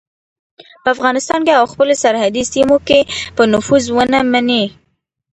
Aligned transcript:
په 0.83 0.87
افغانستان 0.95 1.39
او 1.59 1.65
خپلو 1.73 1.93
سرحدي 2.03 2.43
سیمو 2.53 2.77
کې 2.87 2.99
به 3.35 3.43
نفوذ 3.53 3.83
ونه 3.95 4.19
مني. 4.31 4.63